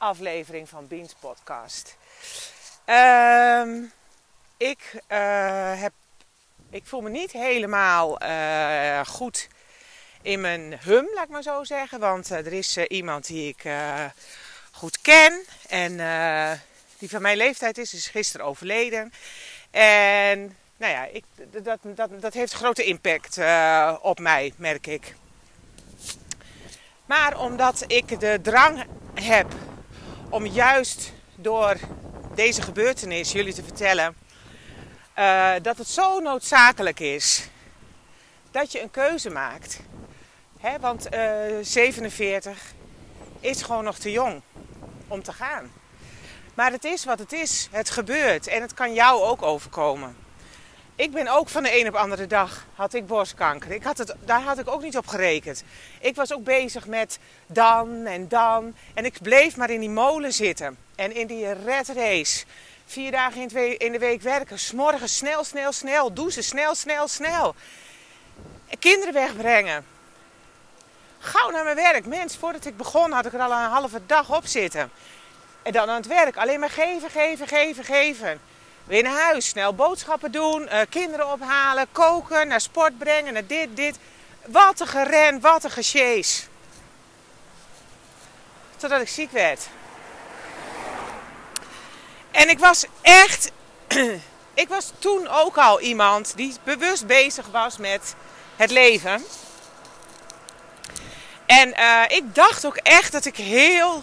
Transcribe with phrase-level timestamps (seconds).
[0.00, 1.96] aflevering van Beans Podcast.
[2.84, 3.82] Ehm,
[4.56, 5.92] ik, eh, heb,
[6.70, 9.48] ik voel me niet helemaal eh, goed
[10.22, 12.00] in mijn hum, laat ik maar zo zeggen.
[12.00, 13.72] Want eh, er is iemand die ik
[14.70, 15.96] goed ken en
[16.98, 19.12] die van mijn leeftijd is, is gisteren overleden.
[19.70, 21.24] En nou ja, ik,
[21.62, 23.38] dat, dat, dat heeft grote impact
[24.00, 25.14] op mij, merk ik.
[27.06, 29.54] Maar omdat ik de drang heb
[30.30, 31.76] om juist door
[32.34, 34.16] deze gebeurtenis jullie te vertellen
[35.18, 37.48] uh, dat het zo noodzakelijk is
[38.50, 39.80] dat je een keuze maakt.
[40.58, 42.72] Hè, want uh, eh, 47
[43.40, 44.42] is gewoon nog te jong
[45.08, 45.72] om te gaan.
[46.54, 47.68] Maar het is wat het is.
[47.70, 50.16] Het gebeurt en het kan jou ook overkomen.
[51.00, 53.70] Ik ben ook van de een op andere dag had ik borstkanker.
[53.70, 55.62] Ik had het, daar had ik ook niet op gerekend.
[56.00, 58.74] Ik was ook bezig met dan en dan.
[58.94, 60.76] En ik bleef maar in die molen zitten.
[60.94, 62.44] En in die red race.
[62.86, 64.58] Vier dagen in de week werken.
[64.58, 66.14] S'morgen snel, snel, snel.
[66.14, 67.54] Douchen, snel, snel, snel.
[68.78, 69.86] Kinderen wegbrengen.
[71.18, 72.06] Gauw naar mijn werk.
[72.06, 74.90] Mens, voordat ik begon had ik er al een halve dag op zitten.
[75.62, 76.36] En dan aan het werk.
[76.36, 78.49] Alleen maar geven, geven, geven, geven.
[78.90, 83.76] Weer naar huis, snel boodschappen doen, uh, kinderen ophalen, koken, naar sport brengen, naar dit,
[83.76, 83.98] dit.
[84.46, 86.46] Wat een geren, wat een gesjees.
[88.76, 89.68] Totdat ik ziek werd.
[92.30, 93.50] En ik was echt.
[94.54, 98.14] ik was toen ook al iemand die bewust bezig was met
[98.56, 99.24] het leven.
[101.46, 104.02] En uh, ik dacht ook echt dat ik heel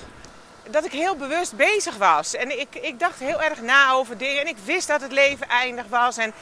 [0.69, 2.33] dat ik heel bewust bezig was.
[2.33, 4.41] En ik, ik dacht heel erg na over dingen.
[4.41, 6.17] En ik wist dat het leven eindig was.
[6.17, 6.33] En,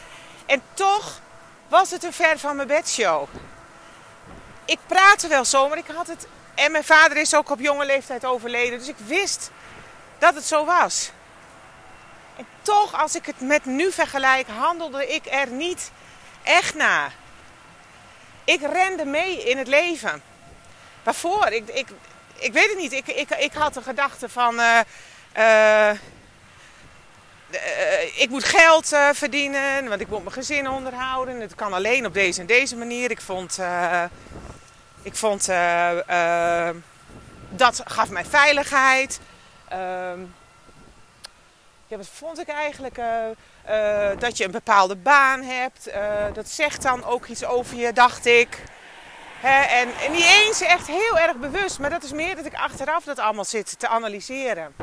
[0.46, 1.20] en toch
[1.68, 3.28] was het een ver van mijn bedshow.
[4.66, 6.28] Ik praatte wel zo, maar ik had het.
[6.56, 8.80] En mijn vader is ook op jonge leeftijd overleden.
[8.80, 9.52] Dus ik wist
[10.18, 11.12] dat het zo was.
[12.36, 15.92] En toch, als ik het met nu vergelijk, handelde ik er niet
[16.44, 17.12] echt na.
[18.44, 20.24] Ik rende mee in het leven.
[21.04, 21.48] Waarvoor?
[21.48, 21.88] Ik, ik,
[22.46, 22.92] ik weet het niet.
[22.92, 24.60] Ik, ik, ik had de gedachte van.
[24.60, 24.80] Uh,
[25.38, 25.92] uh,
[28.16, 31.42] ik moet geld verdienen, want ik moet mijn gezin onderhouden.
[31.42, 33.12] Het kan alleen op deze en deze manier.
[33.12, 33.60] Ik vond.
[35.02, 35.46] ik vond.
[37.50, 39.20] dat gaf mij veiligheid.
[39.68, 40.20] Ehm,
[41.88, 43.00] ja, wat vond ik eigenlijk?
[44.20, 45.90] dat je een bepaalde baan hebt.
[46.34, 48.60] dat zegt dan ook iets over je, dacht ik
[49.52, 53.04] en, en niet eens echt heel erg bewust, maar dat is meer dat ik achteraf
[53.04, 54.76] dat allemaal zit te analyseren.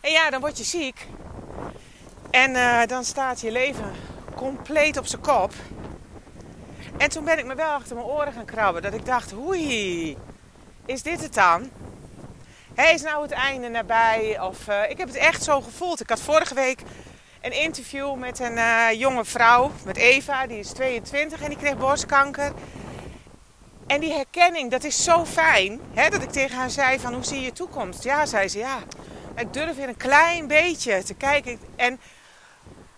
[0.00, 1.06] En ja, dan word je ziek.
[2.30, 3.92] En uh, dan staat je leven
[4.34, 5.52] compleet op zijn kop.
[6.98, 8.82] En toen ben ik me wel achter mijn oren gaan krabben.
[8.82, 10.16] Dat ik dacht, oei,
[10.86, 11.70] is dit het dan?
[12.74, 14.40] Hey, is nou het einde nabij?
[14.40, 16.00] Of, uh, ik heb het echt zo gevoeld.
[16.00, 16.82] Ik had vorige week
[17.42, 21.76] een interview met een uh, jonge vrouw, met Eva, die is 22 en die kreeg
[21.76, 22.52] borstkanker.
[23.86, 25.80] En die herkenning, dat is zo fijn.
[25.94, 28.02] Hè, dat ik tegen haar zei van, hoe zie je je toekomst?
[28.02, 28.78] Ja, zei ze, ja.
[29.36, 31.60] Ik durf weer een klein beetje te kijken.
[31.76, 32.00] En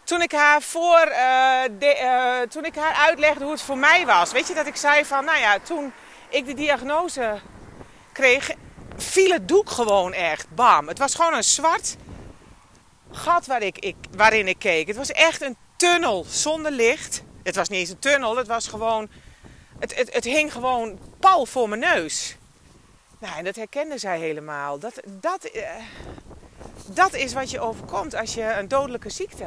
[0.05, 1.05] toen ik haar voor,
[1.79, 4.33] de, uh, toen ik haar uitlegde hoe het voor mij was.
[4.33, 5.93] Weet je, dat ik zei van, nou ja, toen
[6.29, 7.41] ik de diagnose
[8.13, 8.51] kreeg,
[8.97, 10.47] viel het doek gewoon echt.
[10.55, 10.89] Bam.
[10.89, 11.97] Het was gewoon een zwart
[13.15, 14.87] gat waar ik, ik, waarin ik keek.
[14.87, 17.23] Het was echt een tunnel zonder licht.
[17.43, 19.09] Het was niet eens een tunnel, het was gewoon.
[19.79, 22.37] Het, het, het hing gewoon pal voor mijn neus.
[23.19, 24.79] Nou, en dat herkende zij helemaal.
[24.79, 25.63] Dat, dat, uh,
[26.87, 29.47] dat is wat je overkomt als je een dodelijke ziekte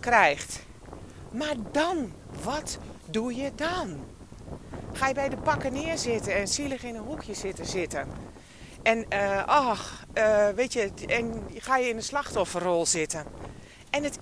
[0.00, 0.62] krijgt.
[1.30, 2.12] Maar dan,
[2.42, 4.04] wat doe je dan?
[4.92, 8.08] Ga je bij de pakken neerzitten en zielig in een hoekje zitten zitten?
[8.84, 13.24] En uh, ach, uh, weet je, en ga je in de slachtofferrol zitten.
[13.90, 14.18] En het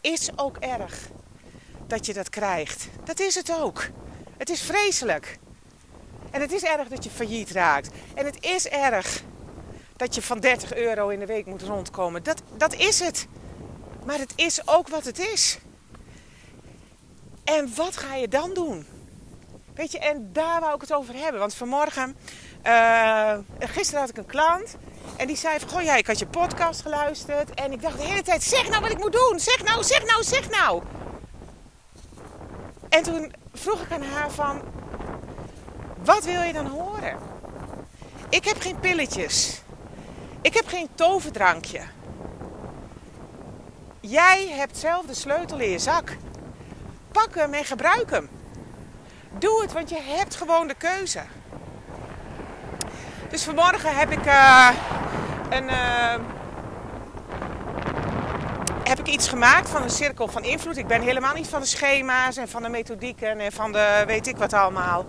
[0.00, 1.08] is ook erg
[1.86, 2.88] dat je dat krijgt.
[3.04, 3.88] Dat is het ook.
[4.36, 5.38] Het is vreselijk.
[6.30, 7.90] En het is erg dat je failliet raakt.
[8.14, 9.22] En het is erg
[9.96, 12.22] dat je van 30 euro in de week moet rondkomen.
[12.22, 13.26] Dat, dat is het.
[14.04, 15.58] Maar het is ook wat het is.
[17.44, 18.86] En wat ga je dan doen?
[19.74, 21.40] Weet je, en daar wou ik het over hebben.
[21.40, 22.16] Want vanmorgen,
[22.66, 24.76] uh, gisteren had ik een klant.
[25.16, 27.54] En die zei van, goh, ja, ik had je podcast geluisterd.
[27.54, 29.40] En ik dacht de hele tijd, zeg nou wat ik moet doen.
[29.40, 30.82] Zeg nou, zeg nou, zeg nou.
[32.88, 34.62] En toen vroeg ik aan haar van,
[36.04, 37.18] wat wil je dan horen?
[38.28, 39.62] Ik heb geen pilletjes.
[40.40, 41.80] Ik heb geen toverdrankje.
[44.00, 46.16] Jij hebt zelf de sleutel in je zak.
[47.12, 48.28] Pak hem en gebruik hem.
[49.38, 51.20] Doe het, want je hebt gewoon de keuze.
[53.34, 54.68] Dus vanmorgen heb ik uh,
[55.50, 55.64] een.
[55.64, 56.14] Uh,
[58.84, 60.76] heb ik iets gemaakt van een cirkel van invloed.
[60.76, 64.26] Ik ben helemaal niet van de schema's en van de methodieken en van de weet
[64.26, 65.04] ik wat allemaal.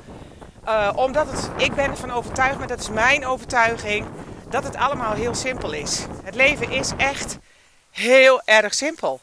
[0.68, 4.06] Uh, omdat het, ik ben ervan overtuigd, maar dat is mijn overtuiging,
[4.50, 6.06] dat het allemaal heel simpel is.
[6.24, 7.38] Het leven is echt
[7.92, 9.20] heel erg simpel.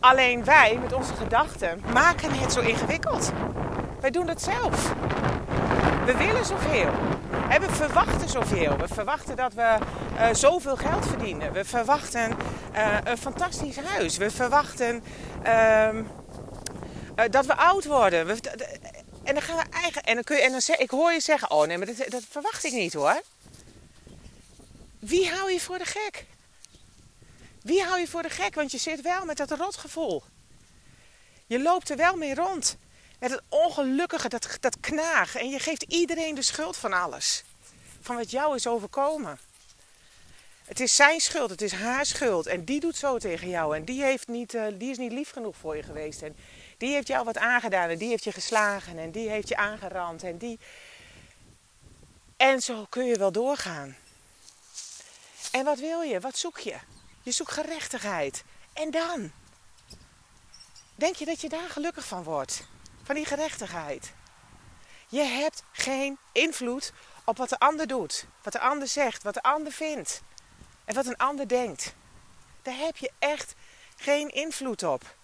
[0.00, 3.32] Alleen wij met onze gedachten maken het zo ingewikkeld.
[4.00, 4.92] Wij doen het zelf.
[6.04, 7.13] We willen zoveel.
[7.60, 8.76] We verwachten zoveel.
[8.76, 9.78] We verwachten dat we
[10.14, 11.52] uh, zoveel geld verdienen.
[11.52, 12.36] We verwachten
[12.74, 14.16] uh, een fantastisch huis.
[14.16, 15.02] We verwachten
[15.46, 15.88] uh,
[17.30, 18.26] dat we oud worden.
[18.26, 18.36] We,
[19.24, 20.02] en dan gaan we eigen.
[20.02, 20.42] En dan kun je.
[20.42, 22.92] En dan zeg, ik hoor je zeggen: Oh nee, maar dat, dat verwacht ik niet
[22.92, 23.20] hoor.
[24.98, 26.26] Wie hou je voor de gek?
[27.62, 28.54] Wie hou je voor de gek?
[28.54, 30.22] Want je zit wel met dat rotgevoel.
[31.46, 32.76] Je loopt er wel mee rond.
[33.24, 35.36] Het ongelukkige, dat, dat knaag.
[35.36, 37.44] En je geeft iedereen de schuld van alles.
[38.00, 39.38] Van wat jou is overkomen.
[40.64, 42.46] Het is zijn schuld, het is haar schuld.
[42.46, 43.76] En die doet zo tegen jou.
[43.76, 46.22] En die, heeft niet, uh, die is niet lief genoeg voor je geweest.
[46.22, 46.36] En
[46.78, 47.88] die heeft jou wat aangedaan.
[47.88, 48.98] En die heeft je geslagen.
[48.98, 50.22] En die heeft je aangerand.
[50.22, 50.58] En die.
[52.36, 53.96] En zo kun je wel doorgaan.
[55.52, 56.20] En wat wil je?
[56.20, 56.76] Wat zoek je?
[57.22, 58.44] Je zoekt gerechtigheid.
[58.72, 59.32] En dan?
[60.94, 62.72] Denk je dat je daar gelukkig van wordt?
[63.04, 64.12] Van die gerechtigheid?
[65.08, 66.92] Je hebt geen invloed
[67.24, 70.22] op wat de ander doet, wat de ander zegt, wat de ander vindt
[70.84, 71.94] en wat een ander denkt.
[72.62, 73.54] Daar heb je echt
[73.96, 75.16] geen invloed op.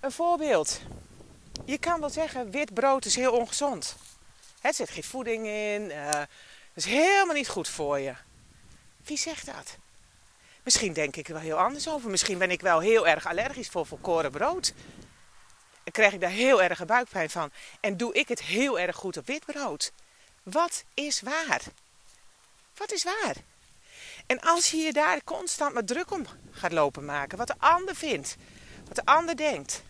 [0.00, 0.80] Een voorbeeld.
[1.64, 3.96] Je kan wel zeggen, wit brood is heel ongezond.
[4.60, 5.82] Er zit geen voeding in.
[5.82, 6.28] Uh, dat
[6.74, 8.14] is helemaal niet goed voor je.
[9.04, 9.76] Wie zegt dat?
[10.68, 12.10] Misschien denk ik er wel heel anders over.
[12.10, 14.72] Misschien ben ik wel heel erg allergisch voor volkoren brood.
[15.84, 17.50] En krijg ik daar heel erg buikpijn van.
[17.80, 19.92] En doe ik het heel erg goed op wit brood.
[20.42, 21.62] Wat is waar?
[22.76, 23.34] Wat is waar?
[24.26, 27.94] En als je je daar constant met druk om gaat lopen maken, wat de ander
[27.94, 28.36] vindt,
[28.86, 29.82] wat de ander denkt,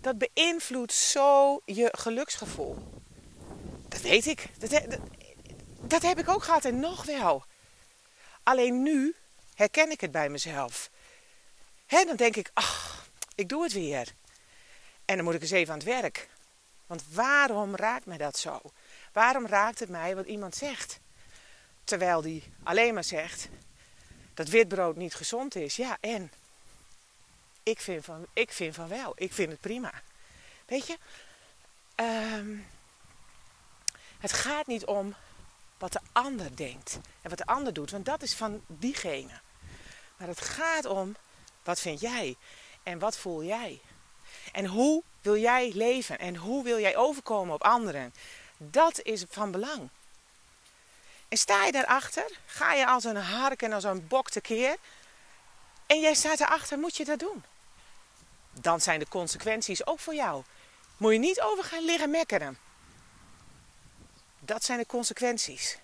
[0.00, 3.02] dat beïnvloedt zo je geluksgevoel.
[3.88, 4.46] Dat weet ik.
[4.58, 4.98] Dat,
[5.80, 7.44] dat heb ik ook gehad en nog wel.
[8.42, 9.14] Alleen nu
[9.60, 10.90] herken ik het bij mezelf.
[11.86, 14.12] He, dan denk ik, ach, ik doe het weer.
[15.04, 16.28] En dan moet ik eens even aan het werk.
[16.86, 18.60] Want waarom raakt mij dat zo?
[19.12, 21.00] Waarom raakt het mij wat iemand zegt?
[21.84, 23.48] Terwijl die alleen maar zegt
[24.34, 25.76] dat witbrood niet gezond is.
[25.76, 26.32] Ja, en?
[27.62, 29.12] Ik vind van, ik vind van wel.
[29.16, 29.92] Ik vind het prima.
[30.66, 30.98] Weet je?
[31.96, 32.66] Um,
[34.18, 35.14] het gaat niet om
[35.78, 39.40] wat de ander denkt en wat de ander doet, want dat is van diegene.
[40.20, 41.16] Maar het gaat om
[41.62, 42.36] wat vind jij
[42.82, 43.80] en wat voel jij?
[44.52, 48.14] En hoe wil jij leven en hoe wil jij overkomen op anderen?
[48.56, 49.88] Dat is van belang.
[51.28, 54.76] En sta je daarachter, ga je als een hark en als een bok tekeer
[55.86, 57.44] en jij staat erachter, moet je dat doen?
[58.52, 60.42] Dan zijn de consequenties ook voor jou.
[60.96, 62.58] Moet je niet over gaan liggen mekkeren.
[64.38, 65.78] Dat zijn de consequenties.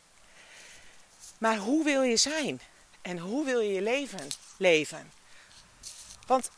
[1.38, 2.60] Maar hoe wil je zijn?
[3.06, 5.10] En hoe wil je je leven leven?
[6.26, 6.50] Want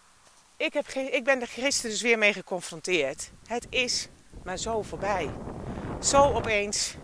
[0.57, 3.31] ik, heb ik ben er gisteren dus weer mee geconfronteerd.
[3.47, 4.09] Het is
[4.45, 5.31] maar zo voorbij.
[6.03, 6.95] Zo opeens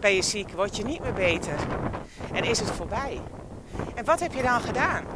[0.00, 1.66] ben je ziek, word je niet meer beter.
[2.32, 3.20] En is het voorbij.
[3.94, 5.06] En wat heb je dan gedaan?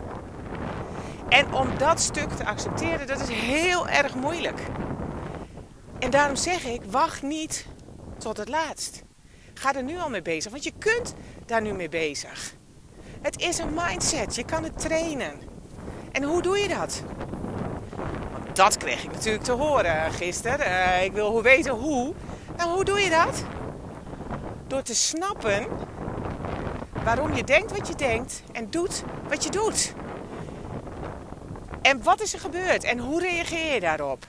[1.28, 4.60] En om dat stuk te accepteren, dat is heel erg moeilijk.
[5.98, 7.66] En daarom zeg ik, wacht niet
[8.18, 9.02] tot het laatst.
[9.54, 11.14] Ga er nu al mee bezig, want je kunt
[11.46, 12.58] daar nu mee bezig.
[13.20, 15.32] Het is een mindset, je kan het trainen.
[16.12, 17.02] En hoe doe je dat?
[18.32, 20.66] Want dat kreeg ik natuurlijk te horen gisteren.
[20.66, 22.14] Uh, ik wil weten hoe.
[22.56, 23.44] Nou, hoe doe je dat?
[24.66, 25.66] Door te snappen
[27.04, 29.94] waarom je denkt wat je denkt en doet wat je doet.
[31.82, 34.26] En wat is er gebeurd en hoe reageer je daarop?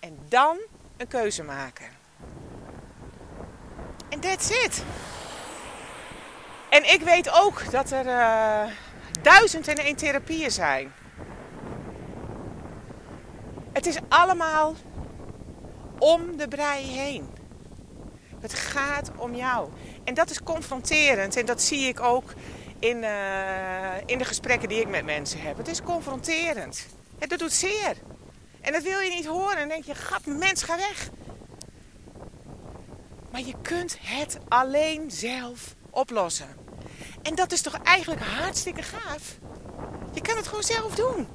[0.00, 0.58] En dan
[0.96, 1.86] een keuze maken.
[4.08, 4.84] En that's it.
[6.74, 8.72] En ik weet ook dat er uh,
[9.22, 10.92] duizend en één therapieën zijn.
[13.72, 14.74] Het is allemaal
[15.98, 17.28] om de brei heen.
[18.40, 19.68] Het gaat om jou.
[20.04, 21.36] En dat is confronterend.
[21.36, 22.32] En dat zie ik ook
[22.78, 25.56] in, uh, in de gesprekken die ik met mensen heb.
[25.56, 26.86] Het is confronterend.
[27.18, 27.96] En dat doet zeer.
[28.60, 29.56] En dat wil je niet horen.
[29.56, 31.10] En denk je, gat, mens, ga weg.
[33.30, 36.63] Maar je kunt het alleen zelf oplossen.
[37.24, 39.22] En dat is toch eigenlijk hartstikke gaaf.
[40.12, 41.28] Je kan het gewoon zelf doen.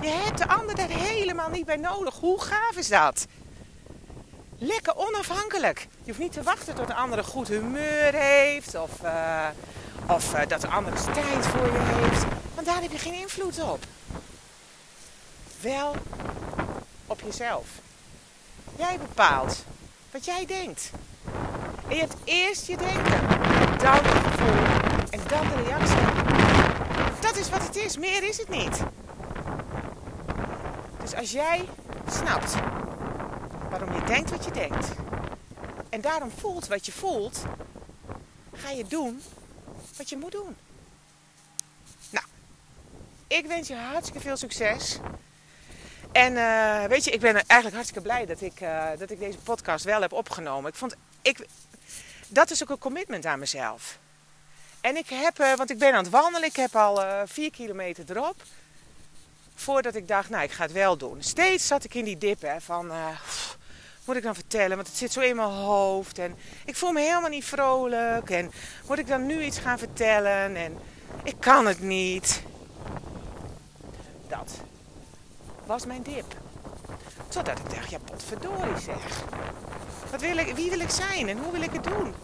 [0.00, 2.14] Je hebt de ander daar helemaal niet bij nodig.
[2.14, 3.26] Hoe gaaf is dat?
[4.58, 5.78] Lekker onafhankelijk.
[5.78, 8.74] Je hoeft niet te wachten tot de ander een goed humeur heeft.
[8.74, 9.46] Of, uh,
[10.06, 12.24] of uh, dat de ander tijd voor je heeft.
[12.54, 13.84] Want daar heb je geen invloed op.
[15.60, 15.96] Wel
[17.06, 17.66] op jezelf.
[18.76, 19.64] Jij bepaalt
[20.10, 20.90] wat jij denkt.
[21.88, 23.20] En je hebt eerst je denken,
[23.78, 24.81] dan het gevoel
[25.12, 25.96] en dan de reactie.
[27.20, 28.82] Dat is wat het is, meer is het niet.
[31.00, 31.68] Dus als jij
[32.10, 32.54] snapt
[33.70, 34.88] waarom je denkt wat je denkt
[35.88, 37.42] en daarom voelt wat je voelt,
[38.54, 39.22] ga je doen
[39.96, 40.56] wat je moet doen.
[42.10, 42.26] Nou,
[43.26, 44.98] ik wens je hartstikke veel succes.
[46.12, 49.38] En uh, weet je, ik ben eigenlijk hartstikke blij dat ik, uh, dat ik deze
[49.38, 50.70] podcast wel heb opgenomen.
[50.70, 51.46] Ik vond, ik,
[52.28, 53.98] dat is ook een commitment aan mezelf.
[54.82, 58.04] En ik heb, uh, want ik ben aan het wandelen, ik heb al vier kilometer
[58.10, 58.42] erop.
[59.54, 61.22] Voordat ik dacht, nou ik ga het wel doen.
[61.22, 62.90] Steeds zat ik in die dip hè, van,
[63.24, 63.58] pff,
[64.04, 64.76] moet ik dan vertellen?
[64.76, 66.18] Want het zit zo in mijn hoofd.
[66.18, 68.30] En ik voel me helemaal niet vrolijk.
[68.30, 68.52] En
[68.88, 70.56] moet ik dan nu iets gaan vertellen?
[70.56, 70.78] En
[71.22, 72.42] ik kan het niet.
[74.28, 74.60] Dat
[75.66, 76.34] was mijn dip.
[77.28, 79.22] Totdat ik dacht, ja potverdorie zeg.
[80.10, 82.14] Wat wil ik, wie wil ik zijn en hoe wil ik het doen?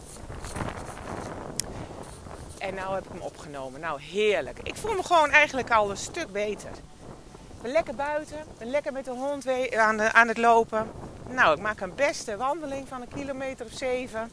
[2.68, 3.80] En nou heb ik hem opgenomen.
[3.80, 4.58] Nou, heerlijk.
[4.62, 6.70] Ik voel me gewoon eigenlijk al een stuk beter.
[6.70, 8.44] Ik ben lekker buiten.
[8.58, 9.46] Ben lekker met de hond
[9.76, 10.90] aan, aan het lopen.
[11.28, 14.30] Nou, ik maak een beste wandeling van een kilometer of zeven.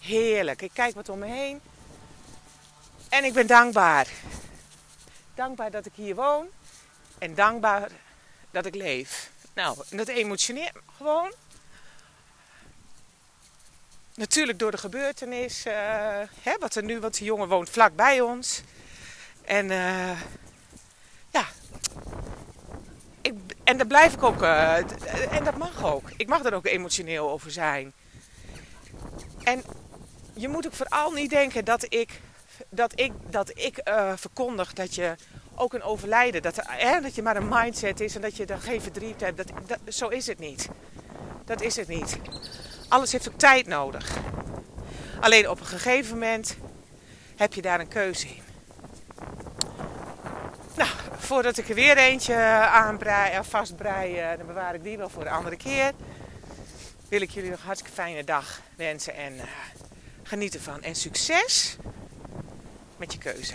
[0.00, 0.62] Heerlijk.
[0.62, 1.60] Ik kijk wat om me heen.
[3.08, 4.08] En ik ben dankbaar.
[5.34, 6.46] Dankbaar dat ik hier woon.
[7.18, 7.90] En dankbaar
[8.50, 9.30] dat ik leef.
[9.54, 11.32] Nou, dat emotioneert me gewoon.
[14.16, 15.66] Natuurlijk door de gebeurtenis.
[15.66, 15.72] Uh,
[16.42, 18.62] hè, wat er nu, want die jongen woont vlak bij ons.
[19.44, 20.20] En uh,
[21.30, 21.44] ja.
[23.20, 23.32] Ik,
[23.64, 24.42] en daar blijf ik ook.
[24.42, 24.76] Uh,
[25.30, 26.10] en dat mag ook.
[26.16, 27.92] Ik mag er ook emotioneel over zijn.
[29.42, 29.62] En
[30.34, 32.20] je moet ook vooral niet denken dat ik,
[32.68, 33.80] dat ik, dat ik
[34.14, 35.14] verkondig dat je
[35.54, 36.42] ook een overlijden.
[36.42, 39.36] Dat, hè, dat je maar een mindset is en dat je dan geen verdriet hebt.
[39.36, 40.68] Dat, dat, zo is het niet.
[41.44, 42.18] Dat is het niet.
[42.88, 44.16] Alles heeft ook tijd nodig.
[45.20, 46.56] Alleen op een gegeven moment
[47.36, 48.42] heb je daar een keuze in.
[50.76, 52.34] Nou, voordat ik er weer eentje
[52.70, 55.92] aanbrei, of vastbrei, eh, dan bewaar ik die wel voor de andere keer.
[57.08, 59.42] Wil ik jullie nog een hartstikke fijne dag wensen en uh,
[60.22, 60.82] geniet ervan.
[60.82, 61.76] En succes
[62.96, 63.54] met je keuze.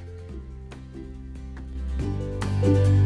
[2.61, 3.00] Thank you.